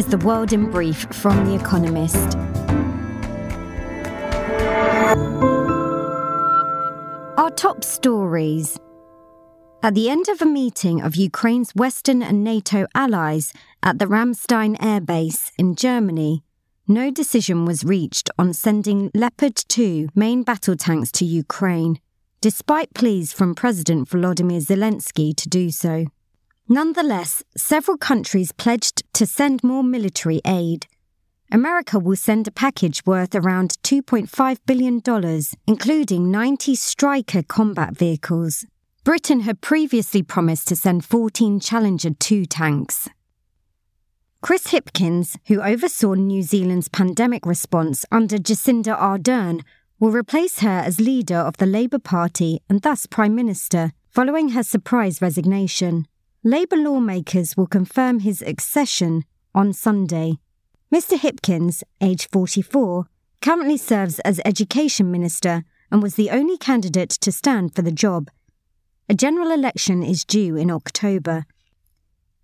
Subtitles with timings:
[0.00, 2.34] is the world in brief from The Economist.
[7.36, 8.78] Our top stories.
[9.82, 14.82] At the end of a meeting of Ukraine's Western and NATO allies at the Ramstein
[14.82, 16.44] Air Base in Germany,
[16.88, 22.00] no decision was reached on sending Leopard 2 main battle tanks to Ukraine,
[22.40, 26.06] despite pleas from President Volodymyr Zelensky to do so.
[26.72, 30.86] Nonetheless, several countries pledged to send more military aid.
[31.52, 35.02] America will send a package worth around $2.5 billion,
[35.66, 38.64] including 90 Stryker combat vehicles.
[39.02, 43.08] Britain had previously promised to send 14 Challenger 2 tanks.
[44.42, 49.62] Chris Hipkins, who oversaw New Zealand's pandemic response under Jacinda Ardern,
[49.98, 54.62] will replace her as leader of the Labour Party and thus Prime Minister, following her
[54.62, 56.06] surprise resignation.
[56.42, 60.38] Labour lawmakers will confirm his accession on Sunday.
[60.90, 61.18] Mr.
[61.18, 63.04] Hipkins, age 44,
[63.42, 68.30] currently serves as Education Minister and was the only candidate to stand for the job.
[69.06, 71.44] A general election is due in October.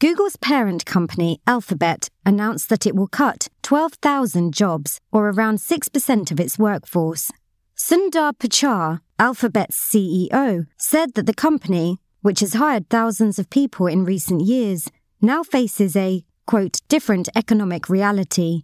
[0.00, 6.40] Google's parent company, Alphabet, announced that it will cut 12,000 jobs, or around 6% of
[6.40, 7.30] its workforce.
[7.76, 14.02] Sundar Pichai, Alphabet's CEO, said that the company which has hired thousands of people in
[14.02, 18.62] recent years, now faces a, quote, different economic reality.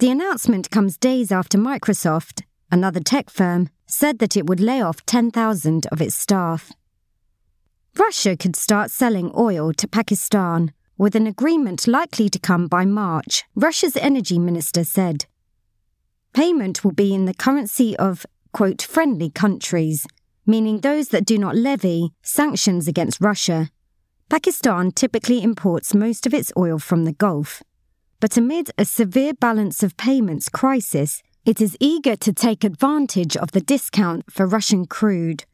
[0.00, 5.06] The announcement comes days after Microsoft, another tech firm, said that it would lay off
[5.06, 6.72] 10,000 of its staff.
[7.96, 13.44] Russia could start selling oil to Pakistan, with an agreement likely to come by March,
[13.54, 15.26] Russia's energy minister said.
[16.32, 20.08] Payment will be in the currency of, quote, friendly countries,
[20.46, 23.70] meaning those that do not levy sanctions against Russia.
[24.28, 27.62] Pakistan typically imports most of its oil from the Gulf.
[28.20, 33.52] But amid a severe balance of payments crisis, it is eager to take advantage of
[33.52, 35.44] the discount for Russian crude.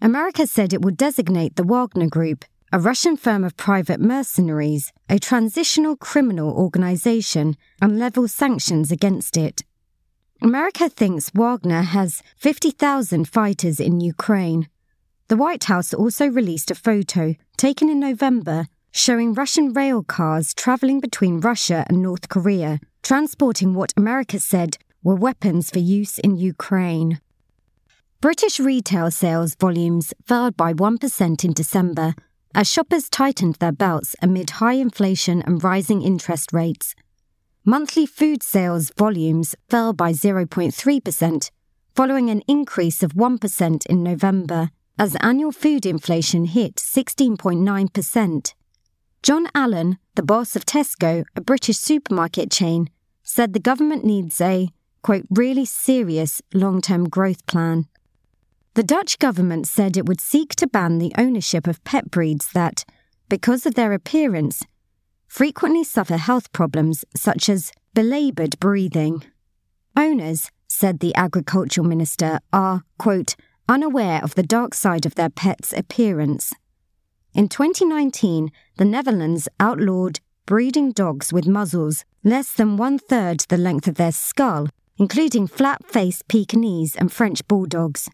[0.00, 5.18] America said it would designate the Wagner Group, a Russian firm of private mercenaries, a
[5.18, 9.62] transnational criminal organization, and level sanctions against it.
[10.42, 14.68] America thinks Wagner has 50,000 fighters in Ukraine.
[15.28, 20.98] The White House also released a photo taken in November showing Russian rail cars traveling
[20.98, 27.20] between Russia and North Korea, transporting what America said were weapons for use in Ukraine.
[28.20, 32.16] British retail sales volumes fell by 1% in December
[32.52, 36.96] as shoppers tightened their belts amid high inflation and rising interest rates.
[37.64, 41.50] Monthly food sales volumes fell by 0.3%,
[41.94, 48.54] following an increase of 1% in November, as annual food inflation hit 16.9%.
[49.22, 52.90] John Allen, the boss of Tesco, a British supermarket chain,
[53.22, 54.70] said the government needs a,
[55.02, 57.86] quote, really serious long term growth plan.
[58.74, 62.84] The Dutch government said it would seek to ban the ownership of pet breeds that,
[63.28, 64.64] because of their appearance,
[65.32, 69.24] frequently suffer health problems such as belaboured breathing.
[69.96, 73.34] Owners, said the agricultural minister, are, quote,
[73.66, 76.52] unaware of the dark side of their pet's appearance.
[77.32, 83.88] In 2019, the Netherlands outlawed breeding dogs with muzzles less than one third the length
[83.88, 84.68] of their skull,
[84.98, 88.10] including flat faced Pekingese and French bulldogs.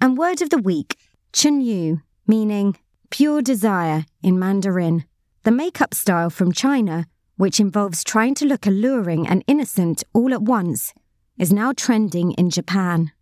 [0.00, 0.96] And word of the week,
[1.32, 2.76] Chunyu, meaning
[3.10, 5.06] pure desire in Mandarin
[5.44, 7.06] the makeup style from China,
[7.36, 10.94] which involves trying to look alluring and innocent all at once,
[11.38, 13.12] is now trending in Japan.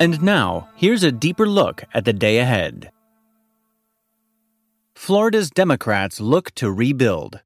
[0.00, 2.90] And now, here's a deeper look at the day ahead.
[4.94, 7.40] Florida's Democrats look to rebuild.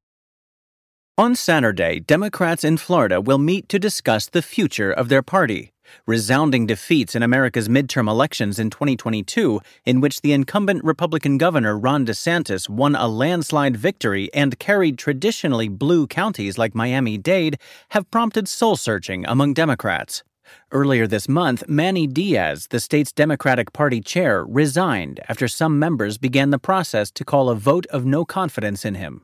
[1.17, 5.72] On Saturday, Democrats in Florida will meet to discuss the future of their party
[6.05, 12.05] resounding defeats in America's midterm elections in 2022, in which the incumbent Republican governor Ron
[12.05, 17.57] DeSantis won a landslide victory and carried traditionally blue counties like Miami Dade,
[17.89, 20.23] have prompted soul searching among Democrats.
[20.71, 26.49] Earlier this month, Manny Diaz, the state's Democratic Party chair, resigned after some members began
[26.49, 29.21] the process to call a vote of no confidence in him.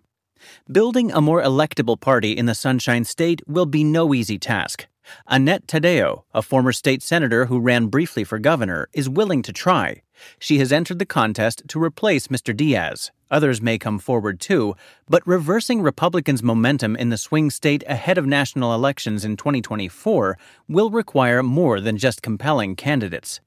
[0.72, 4.88] Building a more electable party in the Sunshine State will be no easy task.
[5.28, 10.02] Annette Taddeo, a former state senator who ran briefly for governor, is willing to try.
[10.40, 12.56] She has entered the contest to replace Mr.
[12.56, 13.12] Diaz.
[13.32, 14.76] Others may come forward too,
[15.08, 20.90] but reversing Republicans' momentum in the swing state ahead of national elections in 2024 will
[20.90, 23.40] require more than just compelling candidates.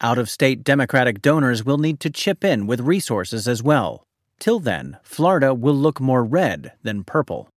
[0.00, 4.02] out of state Democratic donors will need to chip in with resources as well.
[4.38, 7.48] Till then, Florida will look more red than purple.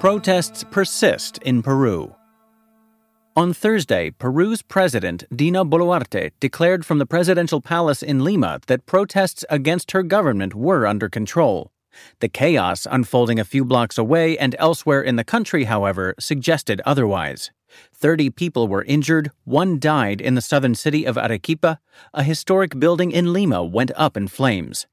[0.00, 2.14] Protests persist in Peru.
[3.34, 9.44] On Thursday, Peru's president, Dina Boluarte, declared from the presidential palace in Lima that protests
[9.50, 11.72] against her government were under control.
[12.20, 17.50] The chaos unfolding a few blocks away and elsewhere in the country, however, suggested otherwise.
[17.92, 21.80] Thirty people were injured, one died in the southern city of Arequipa,
[22.14, 24.86] a historic building in Lima went up in flames.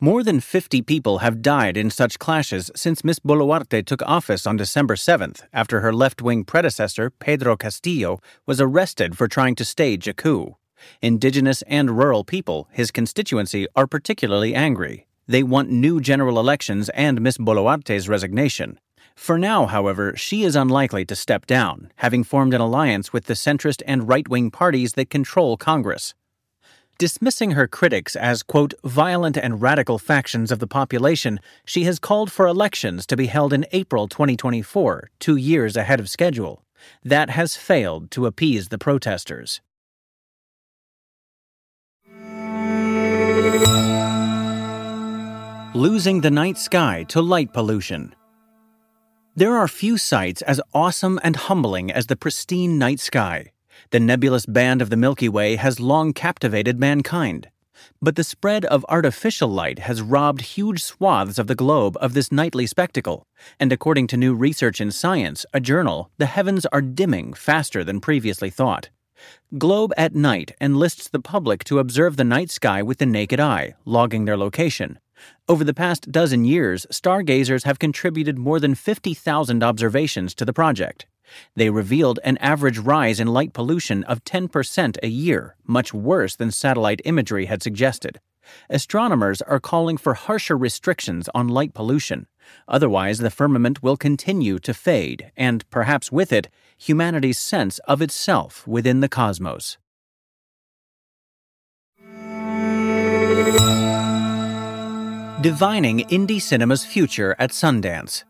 [0.00, 3.18] More than 50 people have died in such clashes since Ms.
[3.20, 9.16] Boluarte took office on December 7th after her left wing predecessor, Pedro Castillo, was arrested
[9.16, 10.58] for trying to stage a coup.
[11.00, 15.06] Indigenous and rural people, his constituency, are particularly angry.
[15.26, 17.38] They want new general elections and Ms.
[17.38, 18.78] Boluarte's resignation.
[19.14, 23.34] For now, however, she is unlikely to step down, having formed an alliance with the
[23.34, 26.12] centrist and right wing parties that control Congress.
[26.98, 32.32] Dismissing her critics as, quote, violent and radical factions of the population, she has called
[32.32, 36.64] for elections to be held in April 2024, two years ahead of schedule.
[37.04, 39.60] That has failed to appease the protesters.
[45.74, 48.14] Losing the night sky to light pollution.
[49.34, 53.52] There are few sights as awesome and humbling as the pristine night sky.
[53.90, 57.48] The nebulous band of the Milky Way has long captivated mankind.
[58.00, 62.32] But the spread of artificial light has robbed huge swaths of the globe of this
[62.32, 63.26] nightly spectacle,
[63.60, 68.00] and according to new research in Science, a journal, the heavens are dimming faster than
[68.00, 68.90] previously thought.
[69.56, 73.74] Globe at Night enlists the public to observe the night sky with the naked eye,
[73.84, 74.98] logging their location.
[75.48, 81.06] Over the past dozen years, stargazers have contributed more than 50,000 observations to the project.
[81.54, 86.50] They revealed an average rise in light pollution of 10% a year, much worse than
[86.50, 88.20] satellite imagery had suggested.
[88.70, 92.26] Astronomers are calling for harsher restrictions on light pollution.
[92.68, 98.66] Otherwise, the firmament will continue to fade, and perhaps with it, humanity's sense of itself
[98.66, 99.78] within the cosmos.
[105.42, 108.24] Divining Indie Cinema's Future at Sundance.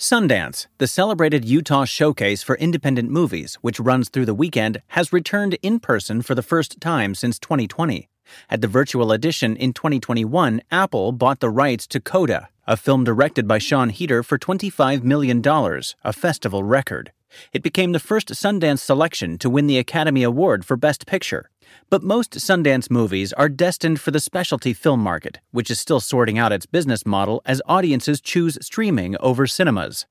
[0.00, 5.58] Sundance, the celebrated Utah showcase for independent movies, which runs through the weekend, has returned
[5.60, 8.08] in person for the first time since 2020.
[8.48, 13.46] At the virtual edition in 2021, Apple bought the rights to Coda, a film directed
[13.46, 17.12] by Sian Heder for $25 million, a festival record.
[17.52, 21.50] It became the first Sundance selection to win the Academy Award for Best Picture.
[21.88, 26.38] But most Sundance movies are destined for the specialty film market, which is still sorting
[26.38, 30.06] out its business model as audiences choose streaming over cinemas.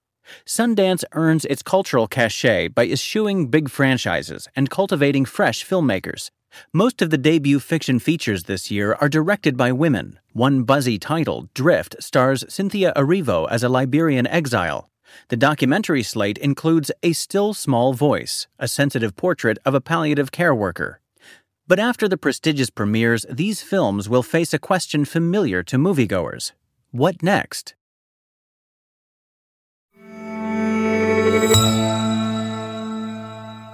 [0.46, 6.30] Sundance earns its cultural cachet by eschewing big franchises and cultivating fresh filmmakers.
[6.74, 10.20] Most of the debut fiction features this year are directed by women.
[10.34, 14.90] One buzzy title, Drift, stars Cynthia Erivo as a Liberian exile.
[15.30, 20.54] The documentary slate includes A Still Small Voice, a sensitive portrait of a palliative care
[20.54, 21.02] worker.
[21.70, 26.54] But after the prestigious premieres, these films will face a question familiar to moviegoers
[26.90, 27.76] What next?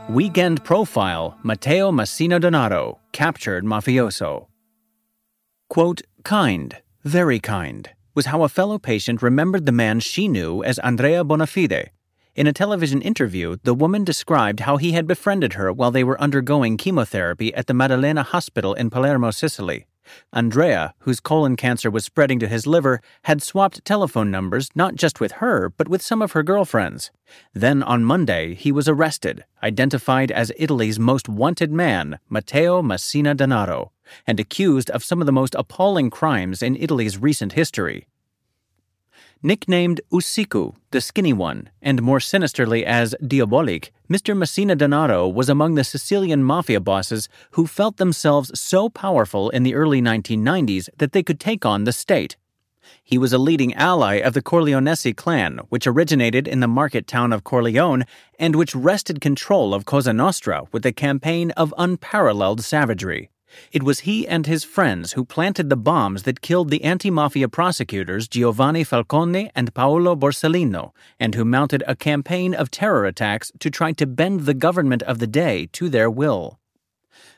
[0.09, 4.47] Weekend Profile Matteo Messina Denaro, captured mafioso.
[5.69, 10.79] Quote, kind, very kind, was how a fellow patient remembered the man she knew as
[10.79, 11.91] Andrea Bonafede,
[12.35, 16.19] in a television interview, the woman described how he had befriended her while they were
[16.19, 19.85] undergoing chemotherapy at the Maddalena Hospital in Palermo, Sicily.
[20.33, 25.19] Andrea, whose colon cancer was spreading to his liver, had swapped telephone numbers not just
[25.19, 27.09] with her, but with some of her girlfriends.
[27.53, 33.89] Then on Monday, he was arrested, identified as Italy's most wanted man, Matteo Messina Denaro,
[34.27, 38.07] and accused of some of the most appalling crimes in Italy's recent history.
[39.45, 44.35] Nicknamed U Siccu, the skinny one, and more sinisterly as Diabolik, Mr.
[44.35, 49.75] Messina Denaro was among the Sicilian mafia bosses who felt themselves so powerful in the
[49.75, 52.37] early 1990s that they could take on the state.
[53.03, 57.31] He was a leading ally of the Corleonesi clan, which originated in the market town
[57.31, 58.05] of Corleone
[58.39, 63.29] and which wrested control of Cosa Nostra with a campaign of unparalleled savagery.
[63.71, 67.47] It was he and his friends who planted the bombs that killed the anti mafia
[67.47, 73.69] prosecutors Giovanni Falcone and Paolo Borsellino, and who mounted a campaign of terror attacks to
[73.69, 76.59] try to bend the government of the day to their will.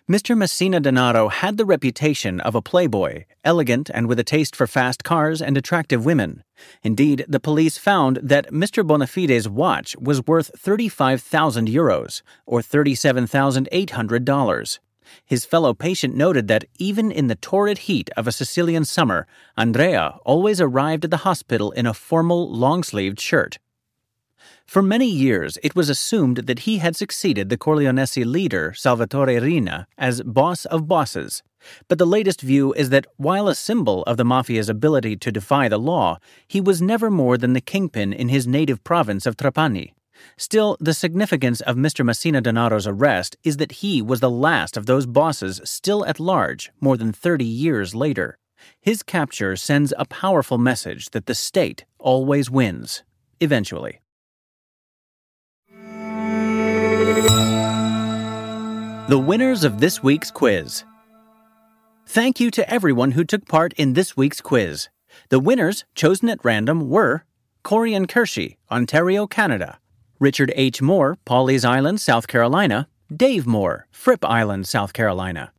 [0.10, 0.38] Mr.
[0.38, 5.04] Messina Denaro had the reputation of a playboy, elegant and with a taste for fast
[5.04, 6.46] cars and attractive women.
[6.82, 8.88] Indeed, the police found that Mr.
[8.88, 14.80] Bonafede's watch was worth 35,000 euros, or $37,800.
[15.26, 20.18] His fellow patient noted that even in the torrid heat of a Sicilian summer, Andrea
[20.26, 23.60] always arrived at the hospital in a formal, long sleeved shirt.
[24.66, 29.88] For many years, it was assumed that he had succeeded the Corleonesi leader, Salvatore Riina,
[29.98, 31.42] as boss of bosses.
[31.88, 35.70] But the latest view is that while a symbol of the mafia's ability to defy
[35.70, 39.94] the law, he was never more than the kingpin in his native province of Trapani.
[40.38, 42.06] Still, the significance of Mr.
[42.06, 46.72] Messina Denaro's arrest is that he was the last of those bosses still at large
[46.80, 48.38] more than 30 years later.
[48.82, 53.04] His capture sends a powerful message that the state always wins,
[53.40, 54.02] eventually.
[59.10, 60.84] The winners of this week's quiz.
[62.06, 64.90] Thank you to everyone who took part in this week's quiz.
[65.30, 67.24] The winners, chosen at random, were
[67.64, 69.80] Corian Kershey, Ontario, Canada,
[70.20, 70.82] Richard H.
[70.82, 75.52] Moore, Pawleys Island, South Carolina, Dave Moore, Fripp Island, South Carolina.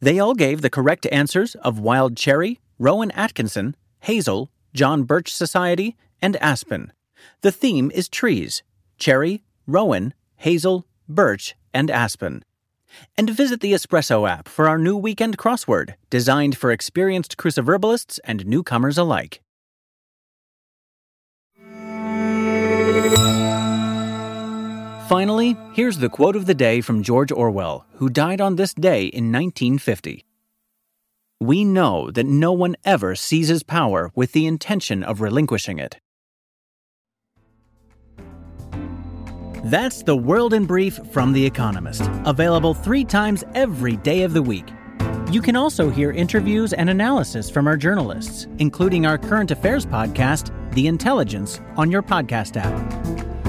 [0.00, 5.96] They all gave the correct answers of Wild Cherry, Rowan Atkinson, Hazel, John Birch Society,
[6.20, 6.92] and Aspen.
[7.40, 8.62] The theme is trees
[8.96, 12.44] cherry, rowan, hazel, birch, and aspen
[13.16, 18.46] and visit the Espresso app for our new weekend crossword, designed for experienced cruciverbalists and
[18.46, 19.40] newcomers alike.
[25.24, 29.06] Finally, here's the quote of the day from George Orwell, who died on this day
[29.06, 30.22] in 1950.
[31.40, 35.96] We know that no one ever seizes power with the intention of relinquishing it.
[39.64, 44.42] That's the World in Brief from The Economist, available three times every day of the
[44.42, 44.68] week.
[45.30, 50.52] You can also hear interviews and analysis from our journalists, including our current affairs podcast,
[50.74, 53.03] The Intelligence, on your podcast app.